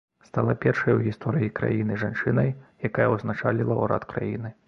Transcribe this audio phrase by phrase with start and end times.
[0.27, 2.49] Стала першай у гісторыі краіны жанчынай,
[2.91, 4.55] якая ўзначаліла ўрад краіны.